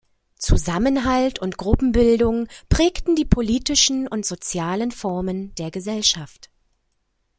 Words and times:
Zusammenhalt 0.39 1.37
und 1.37 1.57
Gruppenbildung 1.59 2.47
prägten 2.69 3.15
die 3.15 3.23
politischen 3.23 4.07
und 4.07 4.25
sozialen 4.25 4.89
Formen 4.91 5.53
der 5.59 5.69
Gesellschaft. 5.69 6.49